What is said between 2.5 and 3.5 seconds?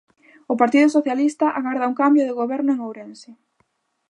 en Ourense.